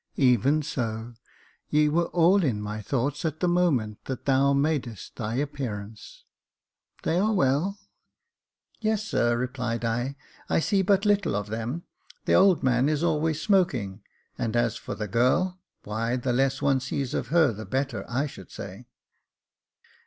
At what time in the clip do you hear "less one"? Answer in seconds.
16.33-16.79